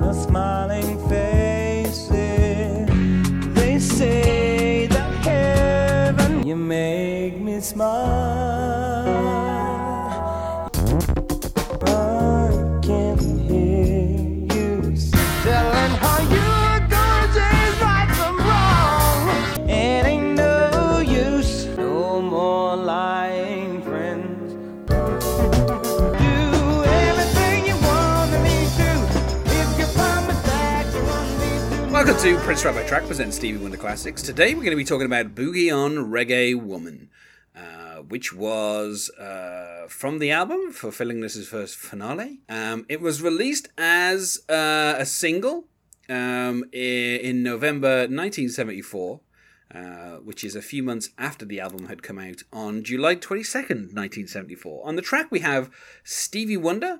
[0.00, 2.08] no smiling faces.
[3.54, 8.39] They say that heaven, you make me smile.
[32.20, 32.36] To.
[32.40, 34.20] Prince by Track presents Stevie Wonder Classics.
[34.20, 37.08] Today we're going to be talking about Boogie on Reggae Woman,
[37.56, 42.40] uh, which was uh, from the album Fulfillingness' First Finale.
[42.46, 45.64] Um, it was released as uh, a single
[46.10, 49.20] um, in November 1974.
[49.72, 53.94] Uh, which is a few months after the album had come out on July 22nd,
[53.94, 54.84] 1974.
[54.84, 55.70] On the track, we have
[56.02, 56.98] Stevie Wonder,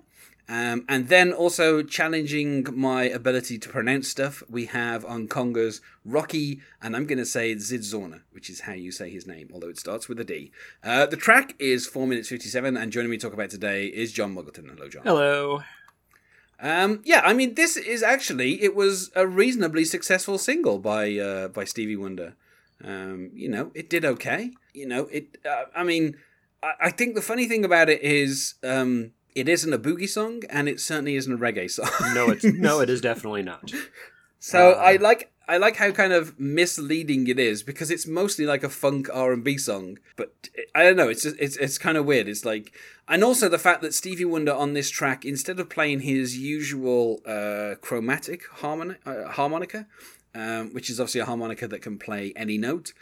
[0.51, 6.61] um, and then also challenging my ability to pronounce stuff, we have on congas Rocky,
[6.83, 9.79] and I'm going to say Zidzorna, which is how you say his name, although it
[9.79, 10.51] starts with a D.
[10.83, 14.13] Uh, the track is 4 minutes 57, and joining me to talk about today is
[14.13, 14.69] John Muggleton.
[14.69, 15.03] Hello, John.
[15.05, 15.63] Hello.
[16.59, 21.49] Um, yeah, I mean, this is actually it was a reasonably successful single by uh,
[21.49, 22.35] by Stevie Wonder.
[22.83, 24.51] Um, you know, it did okay.
[24.75, 25.39] You know, it.
[25.49, 26.17] Uh, I mean,
[26.61, 30.43] I, I think the funny thing about it is um, it isn't a boogie song,
[30.51, 31.91] and it certainly isn't a reggae song.
[32.15, 33.73] No, it's no, it is definitely not.
[34.39, 38.47] So Uh, I like I like how kind of misleading it is because it's mostly
[38.47, 40.33] like a funk R and B song, but
[40.75, 41.09] I don't know.
[41.09, 42.29] It's just, it's it's kind of weird.
[42.29, 42.73] It's like,
[43.09, 47.21] and also the fact that Stevie Wonder on this track, instead of playing his usual
[47.27, 49.87] uh, chromatic harmoni- uh, harmonica,
[50.35, 52.93] um, which is obviously a harmonica that can play any note.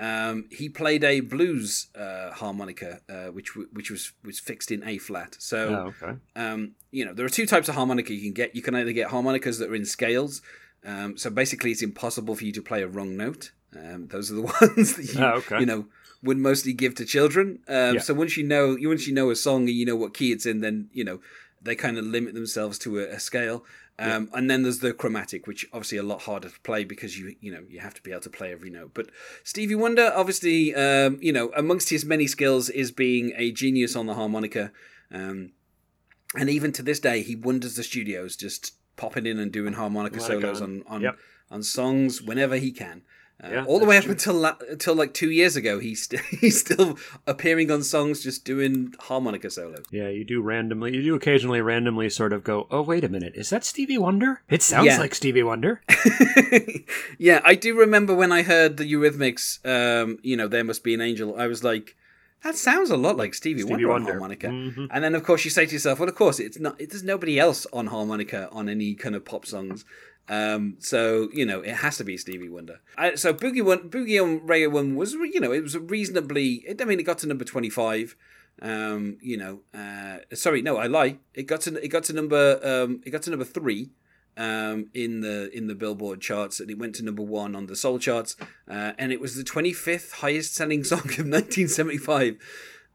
[0.00, 4.86] Um, he played a blues uh, harmonica, uh, which w- which was was fixed in
[4.86, 5.36] A flat.
[5.40, 6.18] So Oh, okay.
[6.36, 8.54] um, you know, there are two types of harmonica you can get.
[8.54, 10.40] You can either get harmonicas that are in scales.
[10.84, 13.50] Um, so basically, it's impossible for you to play a wrong note.
[13.76, 14.42] Um, those are the
[14.76, 15.58] ones that you, Oh, okay.
[15.60, 15.86] you know,
[16.22, 17.58] would mostly give to children.
[17.68, 18.00] Um, Yeah.
[18.00, 20.30] So once you know, you once you know a song and you know what key
[20.32, 21.20] it's in, then you know
[21.62, 23.64] they kind of limit themselves to a, a scale.
[24.00, 27.34] Um, And then there's the chromatic, which obviously a lot harder to play because you
[27.40, 28.90] you know you have to be able to play every note.
[28.94, 29.10] But
[29.42, 34.06] Stevie Wonder, obviously, um, you know, amongst his many skills, is being a genius on
[34.06, 34.70] the harmonica.
[35.10, 35.52] Um,
[36.36, 40.20] and even to this day, he wonders the studios just popping in and doing harmonica
[40.20, 41.18] Harmonica solos on on- on, yep.
[41.50, 43.02] on songs whenever he can.
[43.42, 44.12] Uh, Yeah, all the way up true.
[44.12, 48.44] until la- until like two years ago, he's st- he's still appearing on songs just
[48.44, 49.76] doing harmonica solo.
[49.92, 50.94] Yeah, you do randomly.
[50.96, 54.42] You do occasionally randomly sort of go, "Oh, wait a minute, is that Stevie Wonder?"
[54.48, 54.98] It sounds Yeah.
[54.98, 55.80] like Stevie Wonder.
[57.18, 59.64] yeah, I do remember when I heard the Eurythmics.
[59.66, 61.36] Um, you know, there must be an angel.
[61.38, 61.96] I was like,
[62.44, 64.10] that sounds a lot like Stevie, Stevie Wonder, Wonder.
[64.10, 64.46] on harmonica.
[64.48, 64.88] Mhm.
[64.90, 66.80] And then, of course, you say to yourself, well, of course, it's not.
[66.80, 69.84] It, there's nobody else on harmonica on any kind of pop songs.
[70.28, 72.80] Um, so you know it has to be Stevie Wonder.
[72.96, 76.64] I, so Boogie One, Boogie on Radio One was you know it was reasonably.
[76.66, 78.14] It, I mean, it got to number twenty five.
[78.60, 81.18] Um, you know, uh, sorry, no, I lie.
[81.34, 83.90] It got to it got to number um, it got to number three.
[84.36, 87.74] Um, in the in the Billboard charts, and it went to number one on the
[87.74, 88.36] Soul charts,
[88.70, 92.36] uh, and it was the 25th highest selling song of 1975.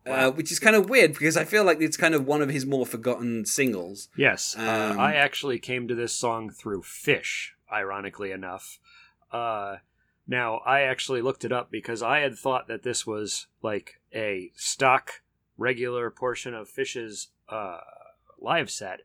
[0.06, 0.28] Wow.
[0.28, 2.50] Uh, which is kind of weird because I feel like it's kind of one of
[2.50, 4.10] his more forgotten singles.
[4.18, 8.80] Yes, uh, um, uh, I actually came to this song through Phish, ironically enough.
[9.32, 9.78] Uh,
[10.28, 14.52] now I actually looked it up because I had thought that this was like a
[14.56, 15.22] stock
[15.58, 17.78] regular portion of Phish's uh,
[18.42, 19.02] live set,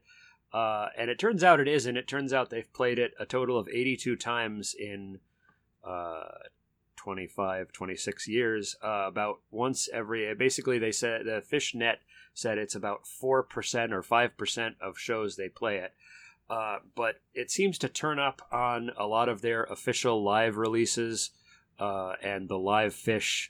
[0.53, 1.97] uh, and it turns out it isn't.
[1.97, 5.20] It turns out they've played it a total of eighty-two times in
[6.98, 8.76] 25, 26 years.
[8.84, 10.32] Uh, about once every.
[10.34, 12.00] Basically, they said the Phish.net
[12.34, 13.32] said it's about 4%
[13.92, 15.94] or 5% of shows they play it.
[16.50, 21.31] Uh, but it seems to turn up on a lot of their official live releases
[21.78, 23.48] uh, and the LivePhish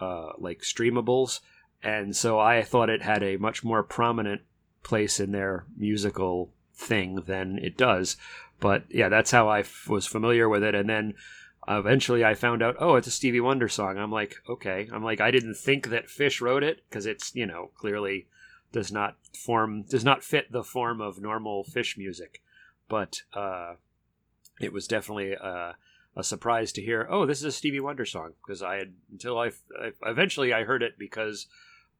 [0.00, 1.40] uh, like streamables.
[1.82, 4.42] And so I thought it had a much more prominent
[4.82, 8.16] place in their musical thing than it does.
[8.60, 10.74] But yeah, that's how I f- was familiar with it.
[10.74, 11.14] And then
[11.68, 13.98] eventually I found out, oh, it's a Stevie Wonder song.
[13.98, 14.88] I'm like, okay.
[14.92, 18.26] I'm like, I didn't think that Phish wrote it because it's, you know, clearly
[18.72, 22.42] does not form, does not fit the form of normal Phish music.
[22.88, 23.74] But uh,
[24.60, 25.72] it was definitely uh,
[26.16, 29.38] a surprise to hear, oh, this is a Stevie Wonder song because I had, until
[29.38, 31.46] I, I, eventually I heard it because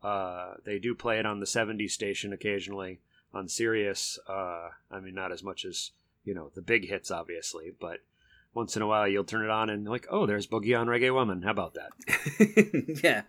[0.03, 3.01] uh, they do play it on the 70s station occasionally
[3.33, 4.19] on Sirius.
[4.29, 5.93] Uh, I mean, not as much as,
[6.25, 8.01] you know, the big hits, obviously, but
[8.55, 11.13] once in a while you'll turn it on and like, oh, there's Boogie on Reggae
[11.13, 11.43] Woman.
[11.43, 13.01] How about that?
[13.03, 13.23] yeah.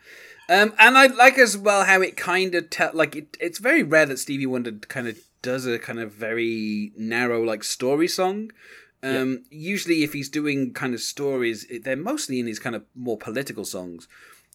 [0.47, 3.83] Um, and I like as well how it kind of tell like it, it's very
[3.83, 8.51] rare that Stevie Wonder kind of does a kind of very narrow like story song.
[9.03, 13.17] Um, Usually, if he's doing kind of stories, they're mostly in his kind of more
[13.17, 14.07] political songs.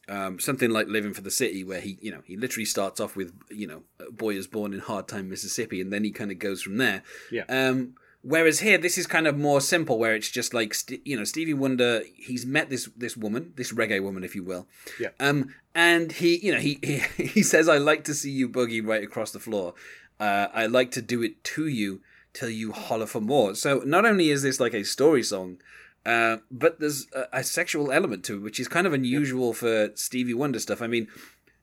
[0.08, 3.14] Um, something like "Living for the City," where he, you know, he literally starts off
[3.14, 6.32] with, you know, a boy is born in Hard Time, Mississippi, and then he kind
[6.32, 7.04] of goes from there.
[7.30, 7.44] Yeah.
[7.48, 10.74] Um, whereas here, this is kind of more simple, where it's just like,
[11.04, 12.02] you know, Stevie Wonder.
[12.16, 14.66] He's met this this woman, this reggae woman, if you will.
[14.98, 15.08] Yeah.
[15.18, 18.86] Um, and he, you know, he he, he says, "I like to see you boogie
[18.86, 19.74] right across the floor.
[20.18, 22.00] Uh, I like to do it to you
[22.32, 25.58] till you holler for more." So not only is this like a story song.
[26.06, 29.90] Uh, but there's a, a sexual element to it, which is kind of unusual for
[29.94, 30.80] Stevie Wonder stuff.
[30.80, 31.08] I mean,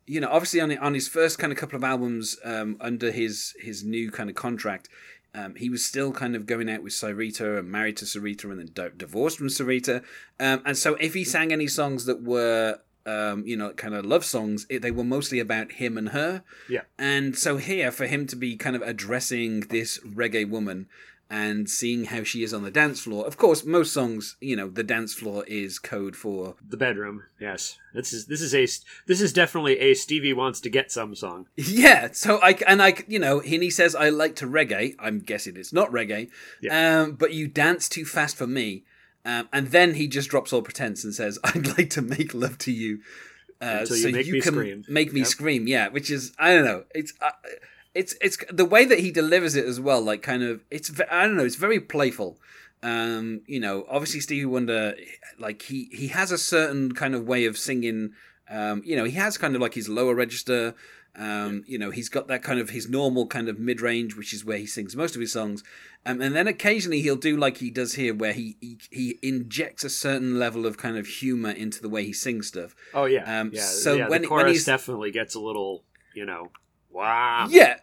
[0.08, 3.56] you know, obviously on on his first kind of couple of albums um, under his
[3.60, 4.90] his new kind of contract,
[5.38, 8.60] um, he was still kind of going out with Syreeta and married to Syreeta and
[8.60, 10.04] then di- divorced from Syreeta.
[10.40, 14.06] Um, and so if he sang any songs that were um, you know, kind of
[14.06, 16.44] love songs, it, they were mostly about him and her.
[16.70, 16.82] Yeah.
[17.00, 20.88] And so here, for him to be kind of addressing this reggae woman
[21.30, 24.70] and seeing how she is on the dance floor, of course, most songs, you know,
[24.70, 27.24] the dance floor is code for The bedroom.
[27.40, 28.66] Yes, this is this is a
[29.08, 31.48] this is definitely a Stevie wants to get some song.
[31.58, 34.96] Yeah, so I and I, you know, and he says I like to reggae.
[35.00, 36.30] I'm guessing it's not reggae,
[36.72, 38.84] um, but you dance too fast for me.
[39.26, 42.58] Um, and then he just drops all pretense and says, "I'd like to make love
[42.60, 43.00] to you,
[43.62, 45.28] uh, you so make you me can scream." make me Yep.
[45.28, 46.86] scream." Yeah, which is I don't know.
[46.96, 47.32] It's uh,
[47.98, 50.02] it's it's the way that he delivers it as well.
[50.02, 51.46] Like kind of it's I don't know.
[51.46, 52.40] It's very playful.
[52.84, 54.96] Um, you know, obviously Stevie Wonder,
[55.40, 58.12] like he he has a certain kind of way of singing.
[58.50, 60.76] Um, you know, he has kind of like his lower register.
[61.16, 64.32] Um, you know, he's got that kind of his normal kind of mid range, which
[64.34, 65.64] is where he sings most of his songs.
[66.06, 69.84] Um, and then occasionally he'll do like he does here, where he, he he injects
[69.84, 72.76] a certain level of kind of humor into the way he sings stuff.
[72.94, 73.62] Oh yeah, Um, yeah.
[73.64, 75.84] so yeah, when- the when chorus he's- definitely gets a little,
[76.14, 76.52] you know,
[76.92, 77.48] wow.
[77.50, 77.80] Yeah.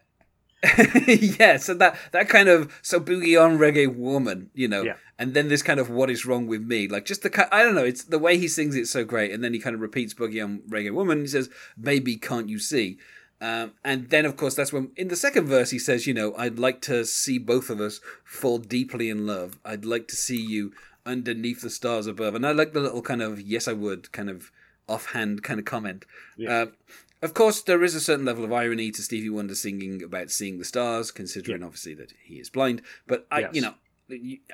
[1.39, 4.97] yeah, so that that kind of so boogie on reggae woman, you know, Yeah.
[5.19, 7.75] and then this kind of what is wrong with me, like just the I don't
[7.75, 10.15] know, it's the way he sings it's so great, and then he kind of repeats
[10.15, 11.21] boogie on reggae woman.
[11.21, 11.51] He says,
[11.81, 12.99] "Baby, can't you see?"
[13.41, 16.35] Um, and then of course that's when in the second verse he says, "You know,
[16.37, 19.59] I'd like to see both of us fall deeply in love.
[19.65, 20.73] I'd like to see you
[21.05, 24.31] underneath the stars above." And I like the little kind of "yes, I would" kind
[24.31, 24.51] of
[24.89, 26.05] offhand kind of comment.
[26.37, 26.51] Yeah.
[26.51, 26.67] Uh,
[27.25, 30.59] of course, there is a certain level of irony to Stevie Wonder singing about seeing
[30.59, 32.83] the stars, considering obviously that he is blind.
[33.07, 33.55] But I, Yes.
[33.55, 33.75] you know,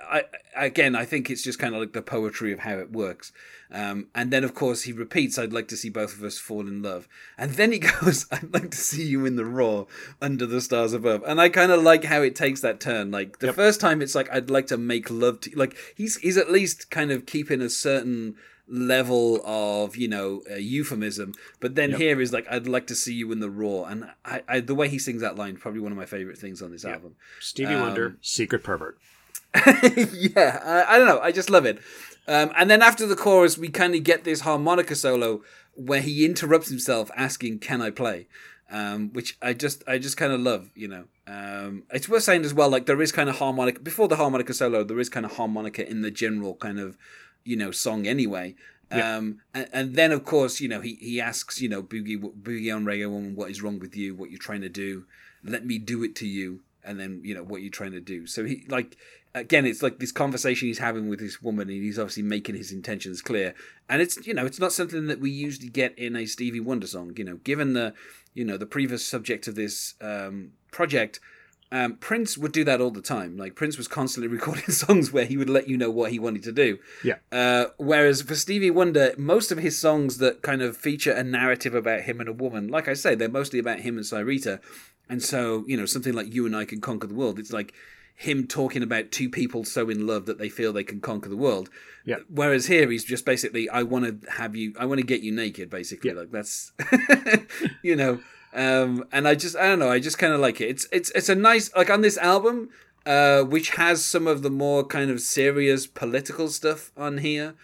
[0.09, 0.25] I,
[0.57, 3.33] again, I think it's just kind of like the poetry of how it works.
[3.73, 6.61] Um, and then, of course, he repeats, "I'd like to see both of us fall
[6.69, 9.87] in love," and then he goes, "I'd like to see you in the raw,
[10.23, 13.11] under the stars above." And I kind of like how it takes that turn.
[13.11, 13.57] Like the Yep.
[13.57, 16.89] first time, it's like, "I'd like to make love to," like he's he's at least
[16.91, 18.37] kind of keeping a certain
[18.71, 23.13] level of you know uh, euphemism but then here is like i'd like to see
[23.13, 25.91] you in the raw and I, I the way he sings that line probably one
[25.91, 27.17] of my favorite things on this album.
[27.41, 28.99] Stevie Um, Wonder, secret pervert.
[29.55, 31.79] yeah I, I don't know i just love it.
[32.29, 35.43] Um, and then after the chorus we kind of get this harmonica solo
[35.75, 38.29] where he interrupts himself asking can i play?
[38.71, 41.05] Um, which i just i just kind of love you know?
[41.27, 44.55] Um, it's worth saying as well like there is kind of harmonica before the harmonica
[44.55, 46.97] solo there is kind of harmonica in the general kind of
[47.45, 48.55] you know song anyway.
[48.93, 49.17] Yeah.
[49.17, 52.75] um, and, and then of course you know he, he asks you know boogie boogie
[52.75, 54.15] on reggae woman what is wrong with you?
[54.15, 55.05] What you're trying to do?
[55.45, 56.61] Let me do it to you.
[56.83, 58.27] And then you know what you're trying to do.
[58.27, 58.97] So he like
[59.35, 62.73] again it's like this conversation he's having with this woman and he's obviously making his
[62.73, 63.55] intentions clear.
[63.89, 66.87] And it's you know it's not something that we usually get in a stevie wonder
[66.87, 67.13] song.
[67.17, 67.95] You know given the
[68.35, 71.21] you know the previous subject of this um, project
[71.73, 73.37] um, Prince would do that all the time.
[73.37, 76.43] Like Prince was constantly recording songs where he would let you know what he wanted
[76.45, 76.79] to do.
[77.05, 77.17] Yeah.
[77.31, 81.75] Uh, whereas for Stevie Wonder, most of his songs that kind of feature a narrative
[81.75, 84.61] about him and a woman, like I say, they're mostly about him and Syreeta.
[85.09, 87.73] And so, you know, something like You and I Can Conquer the World, it's like
[88.21, 91.37] him talking about two people so in love that they feel they can conquer the
[91.37, 91.71] world.
[92.05, 92.17] Yeah.
[92.29, 95.33] Whereas here he's just basically, I want to have you, I want to get you
[95.33, 96.11] naked, basically.
[96.11, 96.19] Yeah.
[96.19, 96.73] Like that's,
[97.83, 98.21] you know,
[98.55, 100.69] um, and I just, I don't know, I just kind of like it.
[100.69, 102.71] It's, it's, it's a nice, like on this album,
[103.07, 107.55] uh, which has some of the more kind of serious political stuff on here.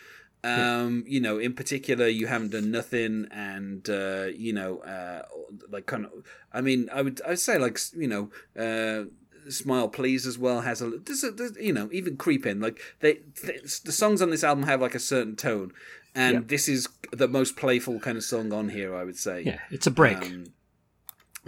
[0.45, 5.23] Um, you know, in particular, you haven't done nothing, and uh, you know, uh,
[5.69, 6.12] like kind of.
[6.52, 9.07] I mean, I would, I'd say like you know, uh,
[9.50, 12.81] smile please as well has a, there's a there's, you know even creep in like
[13.00, 13.14] they
[13.45, 15.73] th- the songs on this album have like a certain tone,
[16.14, 16.40] and Yeah.
[16.47, 18.95] this is the most playful kind of song on here.
[18.95, 19.43] I would say.
[19.43, 20.19] Yeah, it's a break.
[20.19, 20.52] Um,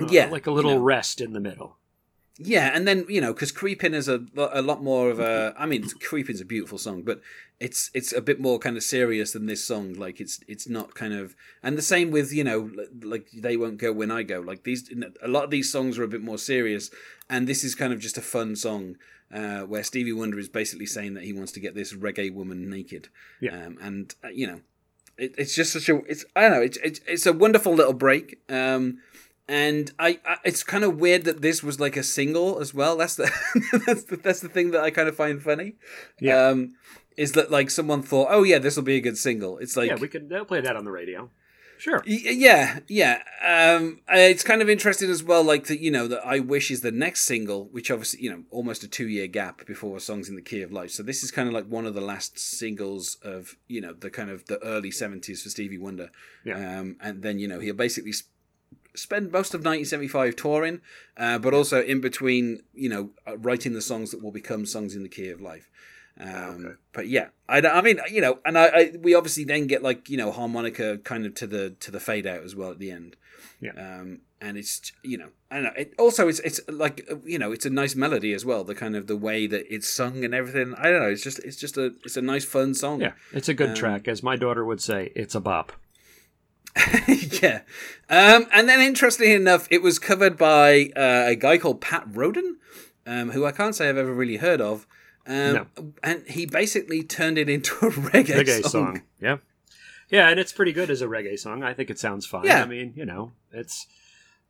[0.00, 0.83] Uh, yeah, like a little you know.
[0.83, 1.76] rest in the middle.
[2.38, 5.55] yeah, and then you know, because "Creepin'" is a a lot more of a.
[5.59, 7.21] I mean, "Creepin's" a beautiful song, but
[7.61, 9.95] it's it's a bit more kind of serious than this song.
[9.95, 12.71] Like it's it's not kind of, and the same with you know,
[13.02, 14.88] like "They Won't Go When I Go." Like these,
[15.23, 16.90] a lot of these songs are a bit more serious,
[17.28, 18.97] and this is kind of just a fun song.
[19.31, 22.71] Uh, where Stevie Wonder is basically saying that he wants to get this reggae woman
[22.71, 23.09] naked,
[23.43, 23.67] Yeah.
[23.67, 24.61] um, and uh, you know,
[25.19, 27.93] it, it's just such a it's I don't know it's it's, it's a wonderful little
[27.93, 28.38] break.
[28.49, 29.00] Um,
[29.49, 32.97] and I, I it's kind of weird that this was like a single as well.
[32.97, 33.31] That's the
[33.87, 35.75] that's the that's the thing that I kind of find funny.
[36.21, 36.47] Yeah.
[36.49, 36.75] Um,
[37.17, 39.59] is that like someone thought, oh yeah, this will be a good single.
[39.59, 41.31] It's like yeah, we could they'll play that on the radio.
[41.78, 42.02] Sure.
[42.07, 43.23] Y- Yeah, yeah.
[43.40, 45.78] Um, it's kind of interesting as well, like that.
[45.81, 48.88] You know, that I wish is the next single, which obviously you know almost a
[48.88, 50.90] two year gap before songs in the key of life.
[50.90, 54.11] So this is kind of like one of the last singles of you know the
[54.11, 56.11] kind of the early seventies for Stevie Wonder.
[56.45, 56.81] Yeah.
[56.81, 58.31] Um, and then you know he'll basically sp-
[58.99, 60.81] spend most of 1975 touring,
[61.17, 64.95] uh, but also in between, you know, uh, writing the songs that will become songs
[64.95, 65.71] in the key of life.
[66.21, 66.28] Um,
[66.67, 66.75] Okay.
[66.93, 70.09] But yeah, I, I mean, you know, and I, I we obviously then get like
[70.11, 72.90] you know harmonica kind of to the to the fade out as well at the
[72.90, 73.14] end.
[73.61, 73.71] Yeah.
[73.73, 75.73] Um, and it's you know I don't know.
[75.76, 78.64] It also it's it's like uh, you know it's a nice melody as well.
[78.64, 80.75] The kind of the way that it's sung and everything.
[80.76, 81.09] I don't know.
[81.09, 83.00] It's just it's just a it's a nice fun song.
[83.00, 85.12] Yeah, it's a good Um, track, as my daughter would say.
[85.14, 85.73] It's a bop.
[87.43, 87.61] yeah.
[88.11, 92.59] Um, and then, interestingly enough, it was covered by uh, a guy called Pat Roden,
[93.07, 94.87] um, who I can't say I've ever really heard of.
[95.27, 95.67] Um, No.
[96.03, 98.71] And he basically turned it into a reggae, Reggae song.
[98.71, 99.03] song.
[99.21, 99.37] Yeah.
[100.11, 101.63] Yeah, and it's pretty good as a reggae song.
[101.63, 102.45] I think it sounds fine.
[102.45, 102.63] Yeah.
[102.63, 103.87] I mean, you know, it's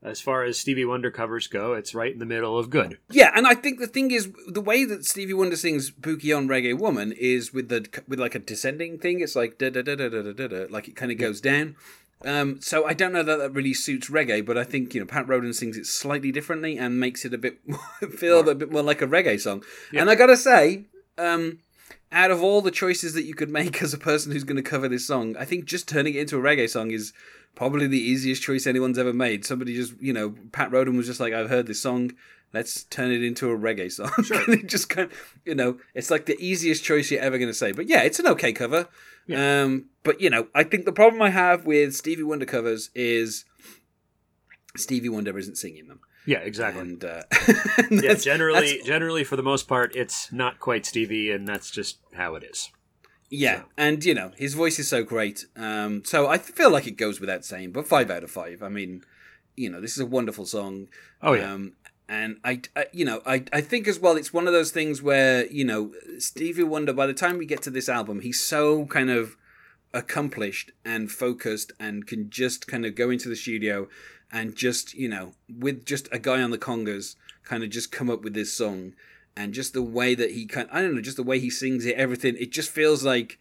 [0.05, 2.99] as far as Stevie Wonder covers go, it's right in the middle of good.
[3.11, 6.47] Yeah, and I think the thing is the way that Stevie Wonder sings "Boogie on
[6.47, 9.19] Reggae Woman" is with the with like a descending thing.
[9.19, 11.41] It's like da da da da da da da, da like it kind of goes
[11.41, 11.75] down.
[12.25, 15.07] Um, so I don't know that that really suits reggae, but I think you know
[15.07, 17.61] Pat Roden sings it slightly differently and makes it a bit
[18.17, 19.63] feel a bit more like a reggae song.
[19.95, 20.85] And I gotta say,
[21.17, 21.61] um,
[22.11, 24.63] out of all the choices that you could make as a person who's going to
[24.63, 27.13] cover this song, I think just turning it into a reggae song is
[27.55, 29.45] probably the easiest choice anyone's ever made.
[29.45, 32.13] Somebody just, you know, Pat Roden was just like, I've heard this song.
[32.55, 34.11] Let's turn it into a reggae song.
[34.25, 34.57] Sure.
[34.63, 37.73] just kind of, you know, it's like the easiest choice you're ever going to say.
[37.73, 38.89] But yeah, it's an okay cover.
[39.37, 43.45] Um, but, you know, I think the problem I have with Stevie Wonder covers is
[44.77, 46.01] Stevie Wonder isn't singing them.
[46.27, 46.83] Yeah, exactly.
[46.83, 47.23] And, uh,
[47.91, 51.99] yeah, generally, that's- generally for the most part, it's not quite Stevie, and that's just
[52.15, 52.71] how it is.
[53.31, 55.45] Yeah, and you know his voice is so great.
[55.55, 58.63] Um, so I feel like it goes without saying, but five out of five.
[58.63, 59.03] I mean,
[59.55, 60.89] you know, this is a wonderful song.
[61.21, 61.53] Oh, yeah.
[61.53, 61.75] Um,
[62.09, 65.03] and I, I, you know, I, I think as well, it's one of those things
[65.03, 66.93] where you know Stevie Wonder.
[66.93, 69.37] By the time we get to this album, he's so kind of
[69.93, 73.89] accomplished and focused, and can just kind of go into the studio
[74.31, 78.09] and just you know with just a guy on the congas, kind of just come
[78.11, 78.95] up with this song
[79.39, 81.87] and just the way that he kind I don't know, just the way he sings
[81.87, 83.39] it, everything, it just feels like,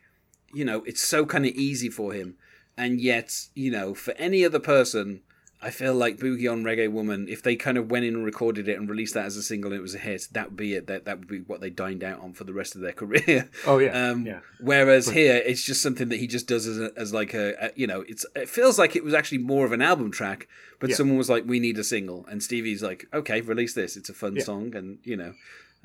[0.53, 2.35] you know, it's so kind of easy for him.
[2.77, 5.21] And yet, you know, for any other person,
[5.59, 8.69] I feel like Boogie on Reggae Woman, if they kind of went in and recorded
[8.69, 10.75] it and released that as a single and it was a hit, that would be
[10.75, 10.85] it.
[10.85, 13.49] That that would be what they dined out on for the rest of their career.
[13.65, 14.41] Oh, yeah, Um, yeah.
[14.59, 17.71] Whereas here, it's just something that he just does as, a, as like a, a,
[17.75, 20.47] you know, it's it feels like it was actually more of an album track,
[20.79, 20.95] but Yeah.
[20.95, 23.97] someone was like, we need a single, and Stevie's like, okay, release this.
[23.97, 24.43] It's a fun Yeah.
[24.43, 25.33] song, and you know.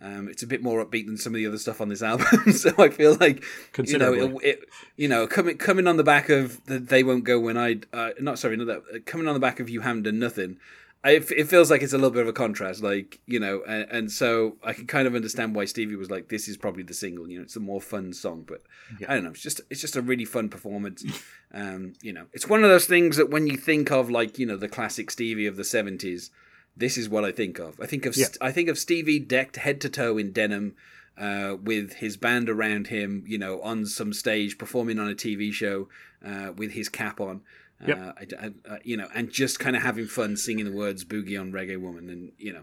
[0.00, 2.52] Um, it's a bit more upbeat than some of the other stuff on this album,
[2.52, 3.44] so I feel like
[3.84, 7.24] you know, it, it, you know, coming coming on the back of the "They Won't
[7.24, 9.82] Go When I," uh, not sorry, not that, uh, coming on the back of "You
[9.82, 10.58] Haven't Done Nothing,"
[11.04, 13.90] I, it feels like it's a little bit of a contrast, like you know, and,
[13.90, 16.94] and so I can kind of understand why Stevie was like, "This is probably the
[16.94, 18.62] single," you know, it's a more fun song, but
[19.08, 21.04] I don't know, it's just it's just a really fun performance.
[21.52, 24.46] um, you know, it's one of those things that when you think of like you
[24.46, 26.30] know the classic Stevie of the seventies
[26.76, 27.80] this is what I think of.
[27.80, 28.26] I think of Yeah.
[28.40, 30.74] I think of Stevie decked head to toe in denim,
[31.18, 35.52] uh, with his band around him, you know, on some stage performing on a TV
[35.52, 35.88] show,
[36.24, 37.42] uh, with his cap on.
[37.86, 37.98] Yep.
[37.98, 41.04] Uh, I, I- uh, you know, and just kind of having fun singing the words
[41.04, 42.62] "Boogie on Reggae Woman," and you know,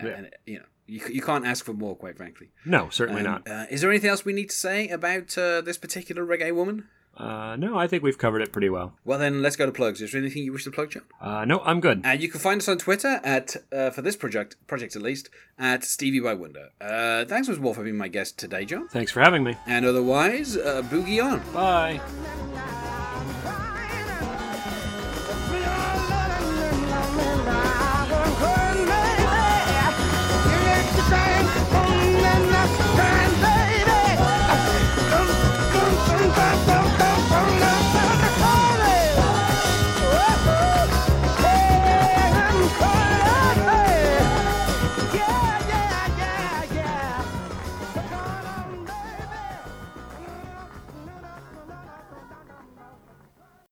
[0.00, 0.06] Yeah.
[0.18, 2.50] and you know, you, you can't ask for more, quite frankly.
[2.64, 3.48] No, certainly Um, not.
[3.48, 6.88] Uh, is there anything else we need to say about uh, this particular reggae woman?
[7.16, 8.94] Uh, no, I think we've covered it pretty well.
[9.04, 10.00] Well, then let's go to plugs.
[10.00, 11.02] Is there anything you wish to plug, John?
[11.20, 12.00] Uh, no, I'm good.
[12.04, 15.28] And you can find us on Twitter at, uh, for this project, project at least,
[15.58, 16.70] at Stevie by Wonder.
[16.80, 18.88] Uh, thanks as well for being my guest today, John.
[18.88, 19.56] Thanks for having me.
[19.66, 21.40] And otherwise, uh, boogie on.
[21.52, 22.00] Bye.